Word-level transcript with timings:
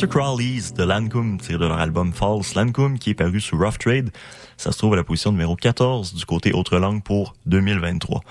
Master 0.00 0.18
Crawlies 0.18 0.72
de 0.72 0.82
Lancome, 0.82 1.38
tiré 1.38 1.58
de 1.58 1.66
leur 1.66 1.78
album 1.78 2.14
False 2.14 2.54
Lancome, 2.54 2.98
qui 2.98 3.10
est 3.10 3.14
paru 3.14 3.38
sous 3.38 3.58
Rough 3.58 3.76
Trade. 3.78 4.08
Ça 4.56 4.72
se 4.72 4.78
trouve 4.78 4.94
à 4.94 4.96
la 4.96 5.04
position 5.04 5.30
numéro 5.30 5.56
14 5.56 6.14
du 6.14 6.24
côté 6.24 6.52
Autre 6.52 6.78
Langue 6.78 7.02
pour 7.02 7.34
2023. 7.44 8.22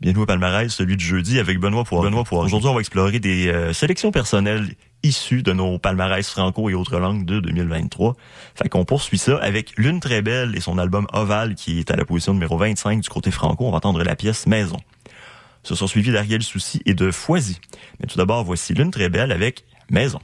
Bienvenue 0.00 0.22
au 0.22 0.26
palmarès, 0.26 0.72
celui 0.72 0.96
du 0.96 1.04
jeudi 1.04 1.40
avec 1.40 1.58
Benoît 1.58 1.82
Poirier. 1.82 2.08
Benoît 2.08 2.22
Poirier. 2.22 2.46
Aujourd'hui, 2.46 2.68
on 2.68 2.74
va 2.74 2.78
explorer 2.78 3.18
des 3.18 3.48
euh, 3.48 3.72
sélections 3.72 4.12
personnelles 4.12 4.76
issues 5.02 5.42
de 5.42 5.52
nos 5.52 5.76
palmarès 5.76 6.30
franco 6.30 6.70
et 6.70 6.74
autres 6.74 7.00
langues 7.00 7.24
de 7.24 7.40
2023. 7.40 8.14
Fait 8.54 8.68
qu'on 8.68 8.84
poursuit 8.84 9.18
ça 9.18 9.38
avec 9.38 9.72
L'une 9.76 9.98
très 9.98 10.22
belle 10.22 10.54
et 10.54 10.60
son 10.60 10.78
album 10.78 11.08
Oval 11.12 11.56
qui 11.56 11.80
est 11.80 11.90
à 11.90 11.96
la 11.96 12.04
position 12.04 12.32
numéro 12.32 12.56
25 12.56 13.00
du 13.00 13.08
côté 13.08 13.32
franco. 13.32 13.64
On 13.66 13.72
va 13.72 13.78
entendre 13.78 14.04
la 14.04 14.14
pièce 14.14 14.46
Maison. 14.46 14.78
Ce 15.64 15.74
sont 15.74 15.88
suivis 15.88 16.12
d'Ariel 16.12 16.44
Souci 16.44 16.80
et 16.86 16.94
de 16.94 17.10
Foisy. 17.10 17.60
Mais 17.98 18.06
tout 18.06 18.18
d'abord, 18.18 18.44
voici 18.44 18.72
L'une 18.72 18.92
très 18.92 19.08
belle 19.08 19.32
avec 19.32 19.64
Maison. 19.90 20.20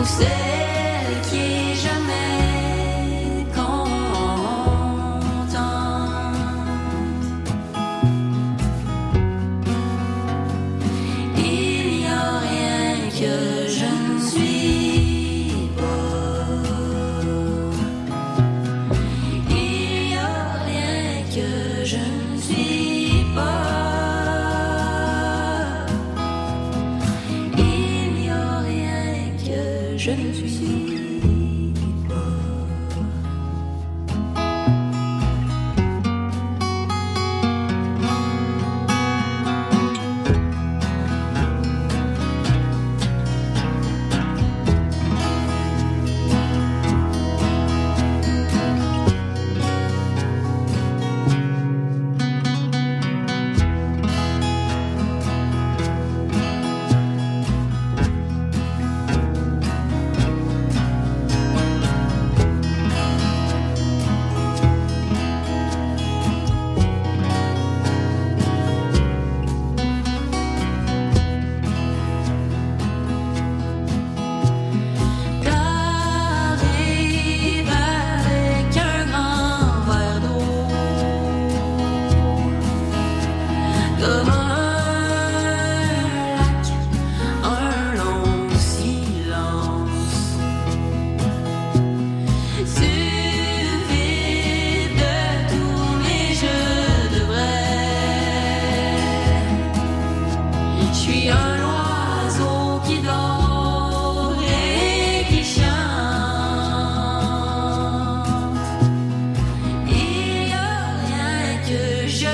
você. 0.00 0.49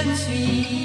Je 0.02 0.08
ne 0.08 0.14
suis. 0.14 0.76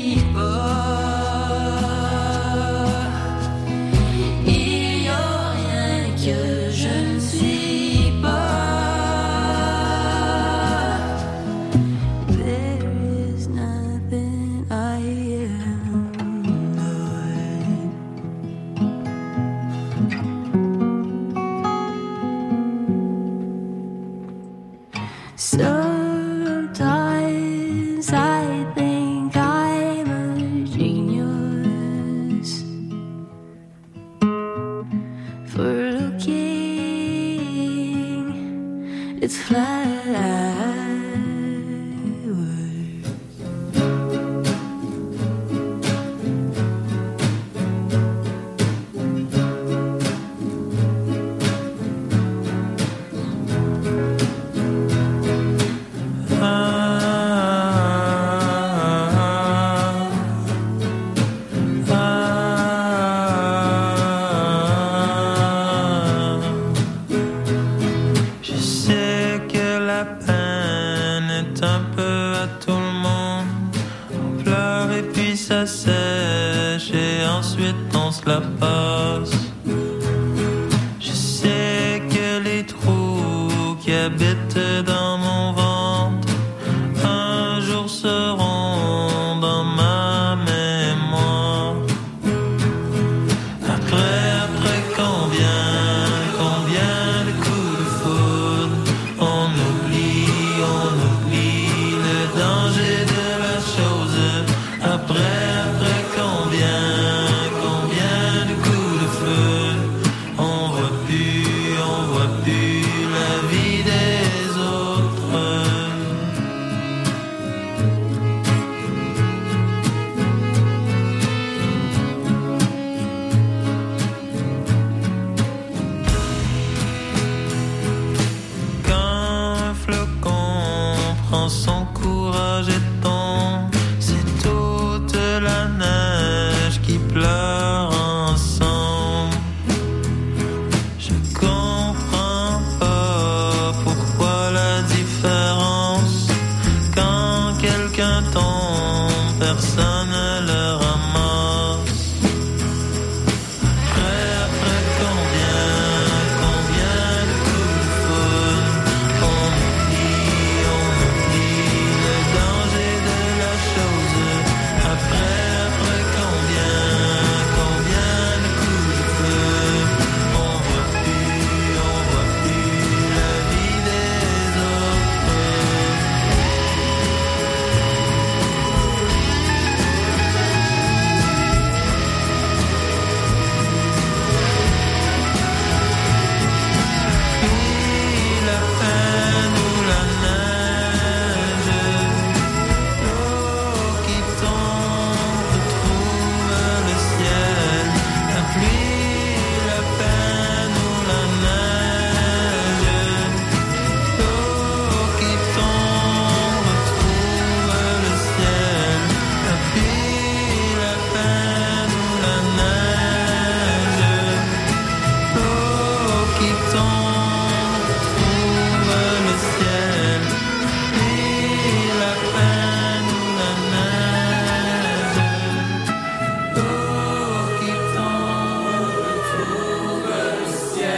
On 112.48 112.81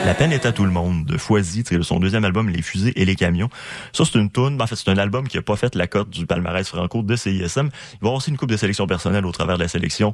La 0.05 0.13
peine 0.13 0.33
est 0.33 0.45
à 0.45 0.51
tout 0.51 0.65
le 0.65 0.71
monde 0.71 1.05
de 1.05 1.17
Foisy, 1.17 1.63
tiré 1.63 1.77
de 1.77 1.83
son 1.83 1.97
deuxième 1.97 2.25
album 2.25 2.49
Les 2.49 2.61
fusées 2.61 2.91
et 3.01 3.05
les 3.05 3.15
camions. 3.15 3.49
Ça 3.93 4.03
c'est 4.03 4.19
une 4.19 4.29
tune, 4.29 4.61
en 4.61 4.67
fait 4.67 4.75
c'est 4.75 4.89
un 4.89 4.97
album 4.97 5.27
qui 5.27 5.37
a 5.37 5.41
pas 5.41 5.55
fait 5.55 5.75
la 5.75 5.87
cote 5.87 6.09
du 6.09 6.25
palmarès 6.25 6.67
franco 6.67 7.03
de 7.03 7.15
CISM. 7.15 7.31
Il 7.33 7.41
va 7.41 7.67
y 7.67 7.97
avoir 8.01 8.15
aussi 8.15 8.29
une 8.29 8.37
coupe 8.37 8.51
de 8.51 8.57
sélection 8.57 8.85
personnelle 8.85 9.25
au 9.25 9.31
travers 9.31 9.57
de 9.57 9.63
la 9.63 9.69
sélection 9.69 10.13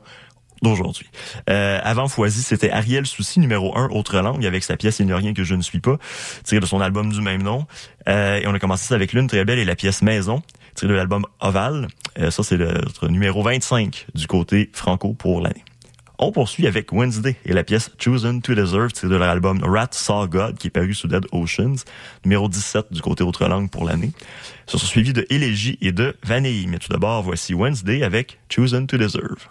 d'aujourd'hui. 0.61 1.09
Euh, 1.49 1.79
avant 1.83 2.07
Foisy, 2.07 2.43
c'était 2.43 2.69
Ariel 2.69 3.07
Souci, 3.07 3.39
numéro 3.39 3.75
1, 3.75 3.89
Autre 3.89 4.19
langue, 4.19 4.45
avec 4.45 4.63
sa 4.63 4.77
pièce 4.77 4.99
Il 4.99 5.07
n'y 5.07 5.11
a 5.11 5.17
rien 5.17 5.33
que 5.33 5.43
je 5.43 5.55
ne 5.55 5.61
suis 5.61 5.79
pas, 5.79 5.97
tiré 6.43 6.59
de 6.59 6.67
son 6.67 6.81
album 6.81 7.11
du 7.11 7.21
même 7.21 7.41
nom. 7.41 7.65
Euh, 8.07 8.39
et 8.39 8.45
on 8.45 8.53
a 8.53 8.59
commencé 8.59 8.85
ça 8.85 8.95
avec 8.95 9.13
Lune 9.13 9.27
très 9.27 9.43
belle 9.43 9.59
et 9.59 9.65
la 9.65 9.75
pièce 9.75 10.03
Maison, 10.03 10.43
tiré 10.75 10.91
de 10.91 10.97
l'album 10.97 11.25
Oval. 11.39 11.87
Euh, 12.19 12.29
ça, 12.29 12.43
c'est 12.43 12.57
notre 12.57 13.07
numéro 13.07 13.41
25 13.41 14.07
du 14.13 14.27
côté 14.27 14.69
franco 14.73 15.13
pour 15.13 15.41
l'année. 15.41 15.63
On 16.21 16.33
poursuit 16.33 16.67
avec 16.67 16.91
Wednesday 16.91 17.37
et 17.45 17.53
la 17.53 17.63
pièce 17.63 17.91
Chosen 17.97 18.41
to 18.41 18.53
Deserve, 18.53 18.91
tirée 18.91 19.07
de 19.07 19.15
leur 19.15 19.29
album 19.29 19.63
Rat 19.63 19.87
Saw 19.91 20.27
God, 20.27 20.57
qui 20.57 20.67
est 20.67 20.69
paru 20.69 20.93
sous 20.93 21.07
Dead 21.07 21.25
Oceans, 21.31 21.85
numéro 22.25 22.49
17 22.49 22.91
du 22.91 23.01
côté 23.01 23.23
autre 23.23 23.47
langue 23.47 23.69
pour 23.69 23.85
l'année. 23.85 24.11
Ce 24.67 24.77
sont 24.77 24.85
suivis 24.85 25.13
de 25.13 25.25
Élégie 25.29 25.77
et 25.79 25.93
de 25.93 26.17
Vanille. 26.23 26.67
Mais 26.67 26.77
tout 26.77 26.89
d'abord, 26.89 27.23
voici 27.23 27.53
Wednesday 27.53 28.03
avec 28.03 28.37
Chosen 28.49 28.85
to 28.85 28.97
Deserve. 28.97 29.47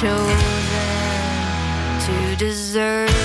Chosen 0.00 0.36
to 2.00 2.36
deserve. 2.36 3.15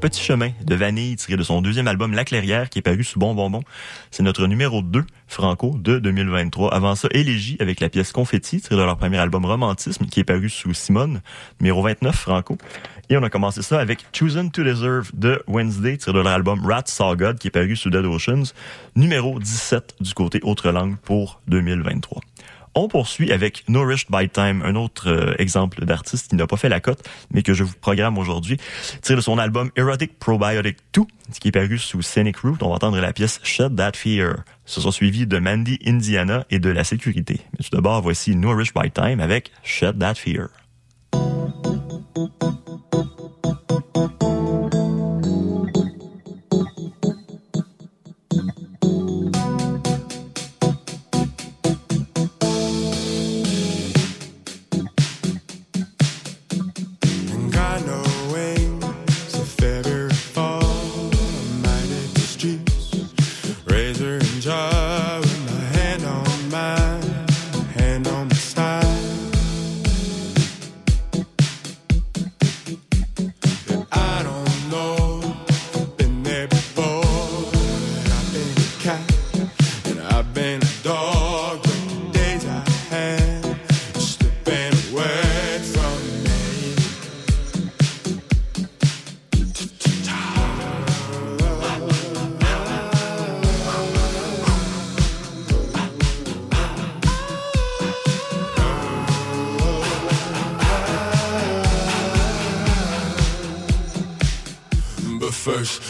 Petit 0.00 0.22
chemin 0.22 0.50
de 0.64 0.76
vanille 0.76 1.16
tiré 1.16 1.36
de 1.36 1.42
son 1.42 1.60
deuxième 1.60 1.88
album 1.88 2.14
La 2.14 2.24
Clairière 2.24 2.70
qui 2.70 2.78
est 2.78 2.82
paru 2.82 3.02
sous 3.02 3.18
Bon 3.18 3.34
Bonbon. 3.34 3.62
C'est 4.12 4.22
notre 4.22 4.46
numéro 4.46 4.80
2 4.80 5.04
franco 5.26 5.74
de 5.76 5.98
2023. 5.98 6.72
Avant 6.72 6.94
ça, 6.94 7.08
Élégie 7.10 7.56
avec 7.58 7.80
la 7.80 7.88
pièce 7.88 8.12
Confetti 8.12 8.60
tirée 8.60 8.76
de 8.76 8.82
leur 8.82 8.96
premier 8.96 9.18
album 9.18 9.44
Romantisme 9.44 10.06
qui 10.06 10.20
est 10.20 10.24
paru 10.24 10.50
sous 10.50 10.72
Simone, 10.72 11.20
numéro 11.60 11.82
29 11.82 12.14
franco. 12.14 12.56
Et 13.10 13.16
on 13.16 13.22
a 13.24 13.30
commencé 13.30 13.60
ça 13.60 13.80
avec 13.80 14.06
Chosen 14.12 14.52
to 14.52 14.62
Deserve 14.62 15.10
de 15.14 15.42
Wednesday 15.48 15.96
tiré 15.96 16.12
de 16.12 16.22
leur 16.22 16.32
album 16.32 16.64
Rat 16.64 16.84
Saw 16.86 17.16
God 17.16 17.38
qui 17.38 17.48
est 17.48 17.50
paru 17.50 17.74
sous 17.74 17.90
Dead 17.90 18.04
Oceans, 18.04 18.52
numéro 18.94 19.40
17 19.40 19.96
du 20.00 20.14
côté 20.14 20.38
autre 20.44 20.70
langue 20.70 20.96
pour 20.98 21.40
2023. 21.48 22.20
On 22.80 22.86
poursuit 22.86 23.32
avec 23.32 23.64
Nourished 23.68 24.06
by 24.08 24.28
Time, 24.28 24.62
un 24.64 24.76
autre 24.76 25.08
euh, 25.08 25.34
exemple 25.40 25.84
d'artiste 25.84 26.28
qui 26.28 26.36
n'a 26.36 26.46
pas 26.46 26.56
fait 26.56 26.68
la 26.68 26.78
cote, 26.78 27.02
mais 27.32 27.42
que 27.42 27.52
je 27.52 27.64
vous 27.64 27.74
programme 27.80 28.18
aujourd'hui. 28.18 28.56
Tiré 29.02 29.16
de 29.16 29.20
son 29.20 29.36
album 29.36 29.72
Erotic 29.74 30.16
Probiotic 30.20 30.76
2, 30.92 31.02
qui 31.40 31.48
est 31.48 31.50
paru 31.50 31.76
sous 31.76 32.02
Scenic 32.02 32.36
Route. 32.36 32.62
On 32.62 32.68
va 32.68 32.76
entendre 32.76 33.00
la 33.00 33.12
pièce 33.12 33.40
Shed 33.42 33.74
That 33.74 33.94
Fear. 33.94 34.44
Ce 34.64 34.80
sera 34.80 34.92
suivi 34.92 35.26
de 35.26 35.40
Mandy 35.40 35.80
Indiana 35.84 36.46
et 36.50 36.60
de 36.60 36.70
La 36.70 36.84
Sécurité. 36.84 37.40
Mais 37.58 37.64
tout 37.64 37.74
d'abord, 37.74 38.00
voici 38.00 38.36
Nourished 38.36 38.74
by 38.80 38.92
Time 38.92 39.18
avec 39.18 39.50
Shed 39.64 39.98
That 39.98 40.14
Fear. 40.14 40.46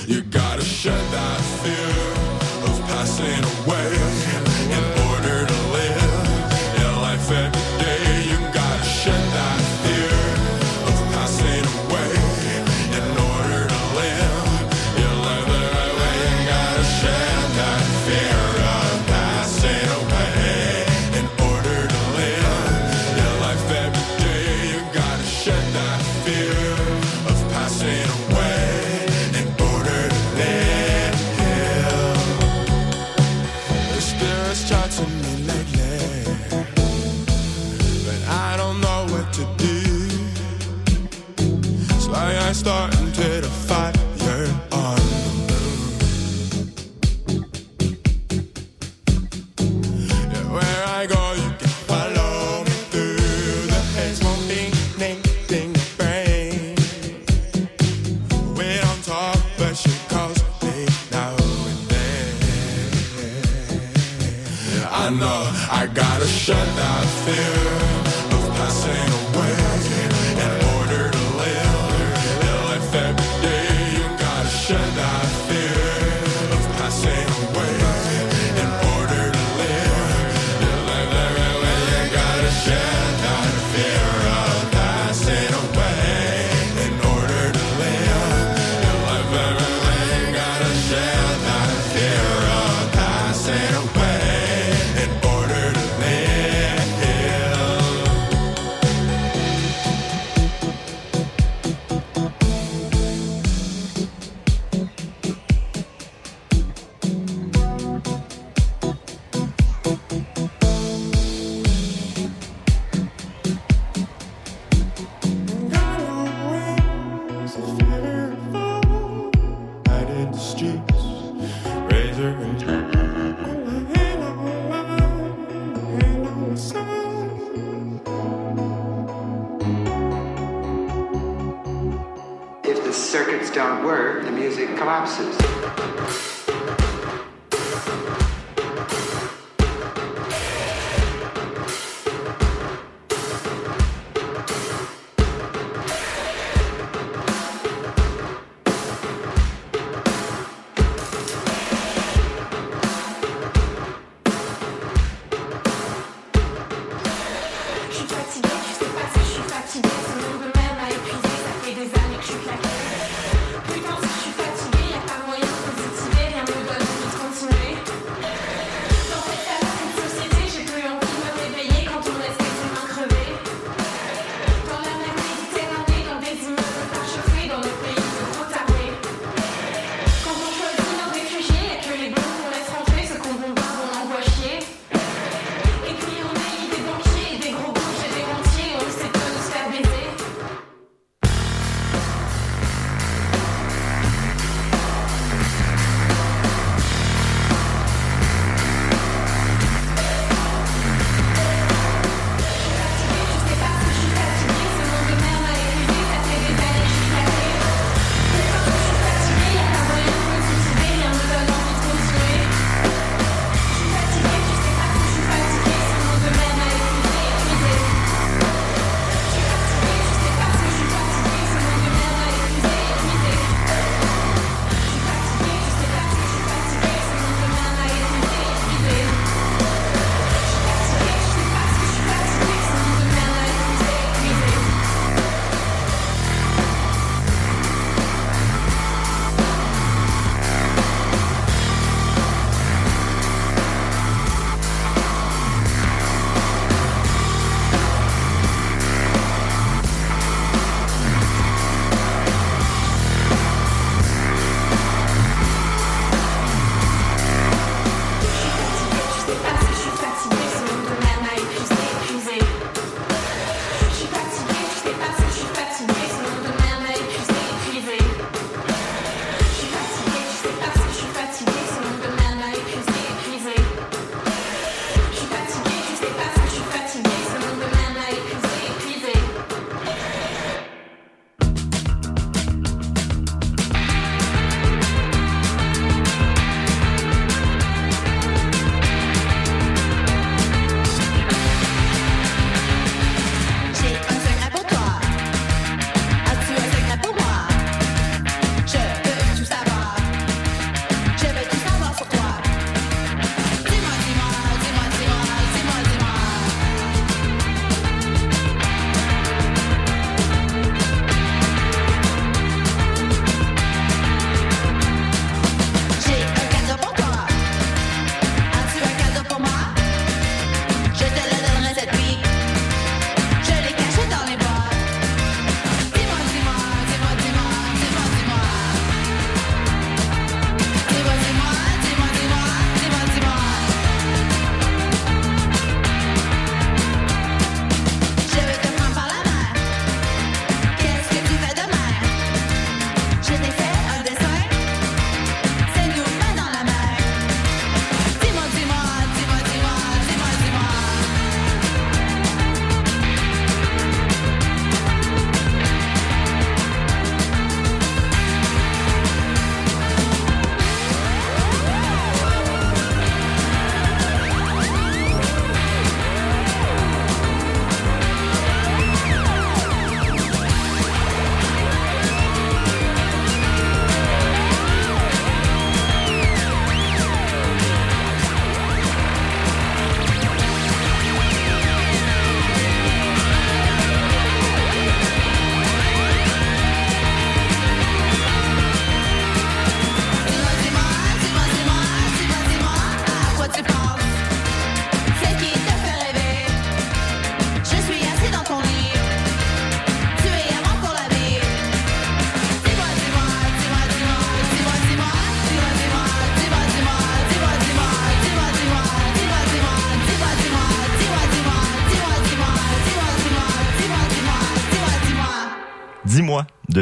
You 0.08 0.22
gotta 0.22 0.62
shed 0.62 0.97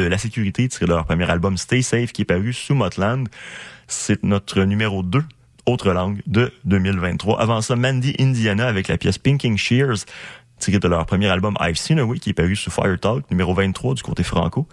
de 0.01 0.07
la 0.07 0.17
sécurité 0.17 0.67
tiré 0.67 0.85
de 0.85 0.91
leur 0.91 1.05
premier 1.05 1.29
album 1.29 1.57
Stay 1.57 1.81
Safe 1.81 2.11
qui 2.11 2.21
est 2.21 2.25
paru 2.25 2.53
sous 2.53 2.75
Motland. 2.75 3.27
C'est 3.87 4.23
notre 4.23 4.61
numéro 4.63 5.03
2 5.03 5.23
autre 5.65 5.91
langue 5.91 6.21
de 6.27 6.51
2023. 6.65 7.41
Avant 7.41 7.61
ça, 7.61 7.75
Mandy 7.75 8.15
Indiana 8.19 8.67
avec 8.67 8.87
la 8.87 8.97
pièce 8.97 9.17
Pinking 9.17 9.57
Shears 9.57 10.05
tiré 10.59 10.79
de 10.79 10.87
leur 10.87 11.05
premier 11.05 11.27
album 11.27 11.55
I've 11.59 11.75
Seen 11.75 11.99
a 11.99 12.05
Way 12.05 12.19
qui 12.19 12.29
est 12.31 12.33
paru 12.33 12.55
sous 12.55 12.71
Fire 12.71 12.99
Talk, 12.99 13.29
numéro 13.29 13.53
23 13.53 13.95
du 13.95 14.03
côté 14.03 14.23
franco. 14.23 14.67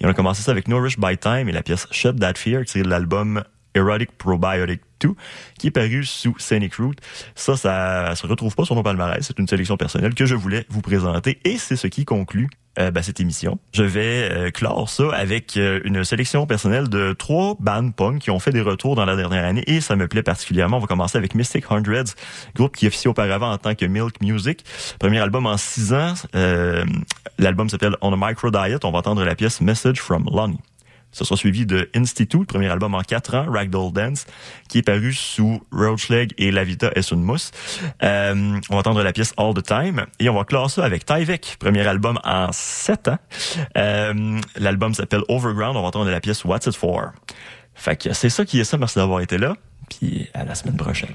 Et 0.00 0.06
on 0.06 0.08
a 0.08 0.14
commencé 0.14 0.42
ça 0.42 0.50
avec 0.50 0.66
Nourish 0.66 0.98
by 0.98 1.18
Time 1.18 1.48
et 1.48 1.52
la 1.52 1.62
pièce 1.62 1.86
Shut 1.90 2.18
That 2.18 2.34
Fear 2.34 2.64
tirée 2.64 2.84
de 2.84 2.88
l'album 2.88 3.42
Erotic 3.74 4.16
Probiotic 4.18 4.80
2 5.00 5.10
qui 5.58 5.68
est 5.68 5.70
paru 5.70 6.04
sous 6.04 6.34
Scenic 6.38 6.74
Route. 6.74 6.98
Ça, 7.34 7.56
ça 7.56 8.14
se 8.14 8.26
retrouve 8.26 8.54
pas 8.54 8.64
sur 8.64 8.74
mon 8.74 8.82
palmarès. 8.82 9.24
C'est 9.26 9.38
une 9.38 9.48
sélection 9.48 9.76
personnelle 9.76 10.14
que 10.14 10.26
je 10.26 10.34
voulais 10.34 10.66
vous 10.68 10.82
présenter 10.82 11.38
et 11.44 11.56
c'est 11.56 11.76
ce 11.76 11.86
qui 11.86 12.04
conclut 12.04 12.48
ben, 12.76 13.02
cette 13.02 13.20
émission. 13.20 13.58
Je 13.72 13.82
vais 13.82 14.28
euh, 14.30 14.50
clore 14.50 14.88
ça 14.88 15.04
avec 15.12 15.56
euh, 15.56 15.80
une 15.84 16.04
sélection 16.04 16.46
personnelle 16.46 16.88
de 16.88 17.12
trois 17.12 17.56
bands 17.60 17.90
punk 17.90 18.20
qui 18.20 18.30
ont 18.30 18.38
fait 18.38 18.52
des 18.52 18.60
retours 18.62 18.94
dans 18.94 19.04
la 19.04 19.16
dernière 19.16 19.44
année 19.44 19.64
et 19.66 19.80
ça 19.80 19.96
me 19.96 20.08
plaît 20.08 20.22
particulièrement. 20.22 20.78
On 20.78 20.80
va 20.80 20.86
commencer 20.86 21.18
avec 21.18 21.34
Mystic 21.34 21.70
Hundreds, 21.70 22.14
groupe 22.54 22.76
qui 22.76 22.86
officie 22.86 23.08
auparavant 23.08 23.50
en 23.50 23.58
tant 23.58 23.74
que 23.74 23.84
Milk 23.84 24.22
Music. 24.22 24.64
Premier 24.98 25.18
album 25.18 25.46
en 25.46 25.56
six 25.56 25.92
ans. 25.92 26.14
Euh, 26.34 26.84
L'album 27.38 27.68
s'appelle 27.68 27.96
On 28.02 28.12
a 28.12 28.28
Micro 28.28 28.50
Diet. 28.50 28.84
On 28.84 28.92
va 28.92 28.98
entendre 28.98 29.24
la 29.24 29.34
pièce 29.34 29.60
Message 29.60 30.00
from 30.00 30.28
Lonnie. 30.30 30.60
Ce 31.12 31.24
sera 31.24 31.36
suivi 31.36 31.66
de 31.66 31.90
Institute, 31.94 32.46
premier 32.46 32.68
album 32.68 32.94
en 32.94 33.02
quatre 33.02 33.34
ans, 33.34 33.46
Ragdoll 33.48 33.92
Dance, 33.92 34.26
qui 34.68 34.78
est 34.78 34.82
paru 34.82 35.12
sous 35.12 35.60
Roachleg 35.72 36.32
et 36.38 36.50
La 36.50 36.64
Vita. 36.64 36.90
Euh, 36.96 38.60
on 38.70 38.74
va 38.74 38.78
entendre 38.78 39.02
la 39.02 39.12
pièce 39.12 39.32
All 39.36 39.54
the 39.54 39.62
Time 39.62 40.06
et 40.18 40.28
on 40.28 40.34
va 40.34 40.44
clore 40.44 40.70
ça 40.70 40.84
avec 40.84 41.04
Tyvek, 41.04 41.56
premier 41.58 41.86
album 41.86 42.18
en 42.24 42.48
sept 42.52 43.08
ans. 43.08 43.18
Euh, 43.76 44.40
L'album 44.56 44.94
s'appelle 44.94 45.22
Overground, 45.28 45.76
on 45.76 45.82
va 45.82 45.88
entendre 45.88 46.10
la 46.10 46.20
pièce 46.20 46.44
What's 46.44 46.66
It 46.66 46.76
For. 46.76 47.12
Fait 47.74 47.96
que 47.96 48.12
c'est 48.12 48.30
ça 48.30 48.44
qui 48.44 48.60
est 48.60 48.64
ça, 48.64 48.78
merci 48.78 48.98
d'avoir 48.98 49.20
été 49.20 49.38
là, 49.38 49.54
puis 49.88 50.28
à 50.34 50.44
la 50.44 50.54
semaine 50.54 50.76
prochaine. 50.76 51.14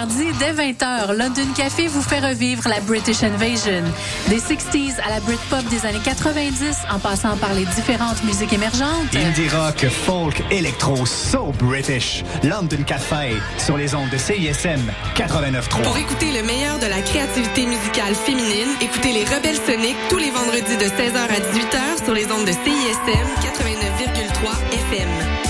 Mardis, 0.00 0.32
dès 0.38 0.54
20h, 0.54 1.12
London 1.12 1.52
Café 1.54 1.86
vous 1.86 2.00
fait 2.00 2.20
revivre 2.20 2.66
la 2.70 2.80
British 2.80 3.22
Invasion. 3.22 3.82
Des 4.28 4.38
60s 4.38 4.98
à 5.04 5.10
la 5.10 5.20
Britpop 5.20 5.62
des 5.68 5.84
années 5.84 6.00
90, 6.02 6.74
en 6.90 6.98
passant 6.98 7.36
par 7.36 7.52
les 7.52 7.66
différentes 7.66 8.24
musiques 8.24 8.54
émergentes. 8.54 9.14
Indie 9.14 9.50
rock, 9.50 9.86
folk, 9.90 10.42
électro, 10.50 11.04
so 11.04 11.52
British. 11.58 12.24
London 12.42 12.82
Café, 12.86 13.36
sur 13.58 13.76
les 13.76 13.94
ondes 13.94 14.08
de 14.08 14.16
CISM 14.16 14.80
89.3. 15.16 15.82
Pour 15.82 15.98
écouter 15.98 16.32
le 16.32 16.46
meilleur 16.46 16.78
de 16.78 16.86
la 16.86 17.02
créativité 17.02 17.66
musicale 17.66 18.14
féminine, 18.14 18.70
écoutez 18.80 19.12
les 19.12 19.24
Rebelles 19.24 19.60
Soniques 19.66 19.98
tous 20.08 20.16
les 20.16 20.30
vendredis 20.30 20.78
de 20.78 20.84
16h 20.84 21.18
à 21.18 21.40
18h 21.52 22.04
sur 22.04 22.14
les 22.14 22.24
ondes 22.32 22.46
de 22.46 22.52
CISM 22.52 23.26
89,3 23.42 24.48
FM. 24.72 25.49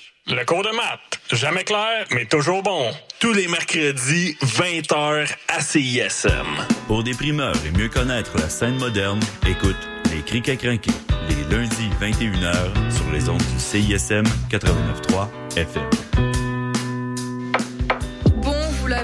Le 0.27 0.45
cours 0.45 0.63
de 0.63 0.69
maths. 0.69 1.19
Jamais 1.31 1.63
clair, 1.63 2.05
mais 2.11 2.25
toujours 2.25 2.61
bon. 2.61 2.91
Tous 3.19 3.33
les 3.33 3.47
mercredis, 3.47 4.37
20h 4.43 5.27
à 5.47 5.59
CISM. 5.61 6.45
Pour 6.87 7.03
des 7.03 7.13
primeurs 7.13 7.55
et 7.65 7.77
mieux 7.77 7.89
connaître 7.89 8.37
la 8.37 8.47
scène 8.49 8.77
moderne, 8.77 9.19
écoute 9.49 9.75
Les 10.13 10.21
Crics 10.21 10.49
à 10.49 10.55
crinquer, 10.55 10.91
les 11.29 11.55
lundis 11.55 11.89
21h 11.99 12.93
sur 12.95 13.11
les 13.11 13.29
ondes 13.29 13.41
du 13.41 13.59
CISM 13.59 14.23
89.3 14.49 15.27
FM. 15.57 16.30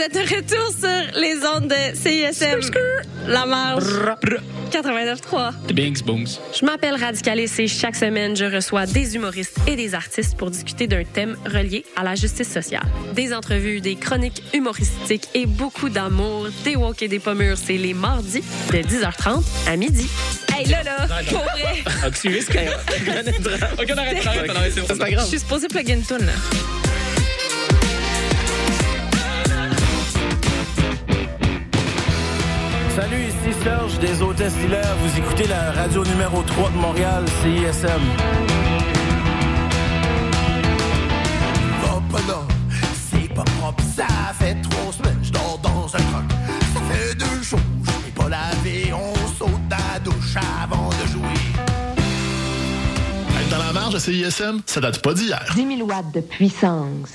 Vous 0.00 0.06
êtes 0.06 0.14
de 0.14 0.34
retour 0.34 0.70
sur 0.70 1.20
les 1.20 1.36
ondes 1.44 1.68
de 1.68 1.94
CISM. 1.94 2.60
La 3.26 3.44
marge. 3.44 3.84
89.3. 4.70 5.52
The 5.68 5.72
Bings 5.74 6.02
Booms. 6.02 6.38
Je 6.58 6.64
m'appelle 6.64 6.94
Radicalis 6.94 7.50
et 7.58 7.66
chaque 7.66 7.96
semaine, 7.96 8.34
je 8.34 8.46
reçois 8.46 8.86
des 8.86 9.14
humoristes 9.16 9.58
et 9.66 9.76
des 9.76 9.94
artistes 9.94 10.38
pour 10.38 10.50
discuter 10.50 10.86
d'un 10.86 11.04
thème 11.04 11.36
relié 11.44 11.84
à 11.96 12.04
la 12.04 12.14
justice 12.14 12.50
sociale. 12.50 12.86
Des 13.12 13.34
entrevues, 13.34 13.82
des 13.82 13.96
chroniques 13.96 14.42
humoristiques 14.54 15.28
et 15.34 15.44
beaucoup 15.44 15.90
d'amour. 15.90 16.46
Des 16.64 16.76
walk 16.76 17.02
et 17.02 17.08
des 17.08 17.18
pommures, 17.18 17.58
c'est 17.58 17.76
les 17.76 17.92
mardis 17.92 18.42
de 18.72 18.78
10h30 18.78 19.42
à 19.68 19.76
midi. 19.76 20.08
Hey, 20.56 20.66
là, 20.68 20.82
là, 20.82 21.08
pour 21.28 21.40
vrai. 21.40 21.84
Ah. 21.84 22.06
Ok, 22.06 22.16
on 22.24 23.98
arrête, 23.98 24.16
on 24.24 24.28
arrête, 24.28 24.50
on 24.50 24.56
arrête, 24.56 24.72
c'est 24.74 24.98
pas 24.98 25.10
grave. 25.10 25.24
Je 25.24 25.28
suis 25.28 25.40
supposée 25.40 25.68
plugger 25.68 25.92
une 25.92 26.04
toune, 26.04 26.24
là. 26.24 26.32
Salut, 33.00 33.22
ici 33.22 33.58
Serge 33.62 33.98
des 33.98 34.20
Hôtesses 34.20 34.52
Hilaire. 34.62 34.94
Vous 35.02 35.18
écoutez 35.18 35.46
la 35.46 35.72
radio 35.72 36.04
numéro 36.04 36.42
3 36.42 36.70
de 36.70 36.76
Montréal, 36.76 37.24
CISM. 37.40 37.88
Va 41.80 42.02
pas 42.12 42.18
là, 42.28 42.40
c'est 43.10 43.32
pas 43.32 43.44
propre, 43.58 43.82
ça 43.96 44.06
fait 44.38 44.54
trois 44.60 44.92
semaines, 44.92 45.18
je 45.22 45.32
dors 45.32 45.58
dans 45.62 45.86
un 45.86 45.98
truck. 45.98 46.30
Ça 46.74 46.80
fait 46.90 47.14
deux 47.14 47.42
jours, 47.42 47.58
je 47.84 48.06
n'ai 48.06 48.12
pas 48.14 48.28
lavé, 48.28 48.92
on 48.92 49.14
saute 49.38 49.68
dans 49.70 49.76
la 49.94 49.98
douche 50.00 50.36
avant 50.62 50.90
de 50.90 51.06
jouer. 51.10 51.40
Être 53.40 53.48
dans 53.48 53.64
la 53.64 53.72
marge 53.72 53.94
de 53.94 53.98
CISM, 53.98 54.60
ça 54.66 54.80
date 54.82 55.00
pas 55.00 55.14
d'hier. 55.14 55.42
10 55.54 55.76
000 55.78 55.88
watts 55.88 56.12
de 56.12 56.20
puissance. 56.20 57.14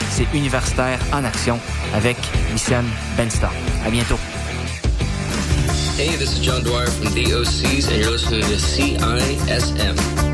c'est 0.09 0.27
Universitaire 0.33 0.99
en 1.13 1.23
Action 1.23 1.59
avec 1.93 2.17
Wissem 2.51 2.85
Bensta. 3.17 3.49
À 3.85 3.89
bientôt. 3.89 4.17
Hey, 5.97 6.15
this 6.17 6.33
is 6.33 6.39
John 6.39 6.63
Dwyer 6.63 6.87
from 6.87 7.13
DOCs, 7.13 7.87
and 7.89 8.01
you're 8.01 8.11
listening 8.11 8.41
to 8.41 8.57
CISM. 8.57 10.30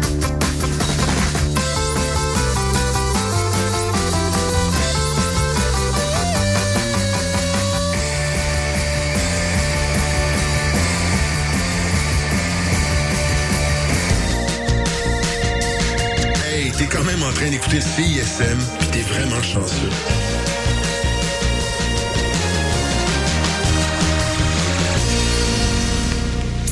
En 17.28 17.34
train 17.34 17.49
d'écouter 17.49 17.82
CISM, 17.82 18.57
pis 18.80 18.88
t'es 18.88 19.01
vraiment 19.01 19.41
chanceux. 19.41 19.89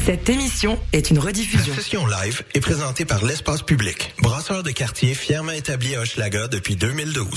Cette 0.05 0.29
émission 0.29 0.79
est 0.93 1.09
une 1.09 1.19
rediffusion. 1.19 1.73
La 1.73 1.81
session 1.81 2.07
live 2.07 2.43
est 2.53 2.59
présentée 2.59 3.05
par 3.05 3.25
l'Espace 3.25 3.63
Public, 3.63 4.13
brasseur 4.19 4.63
de 4.63 4.71
quartier 4.71 5.13
fièrement 5.13 5.51
établi 5.51 5.95
à 5.95 6.01
Hochelaga 6.01 6.47
depuis 6.47 6.75
2012. 6.75 7.27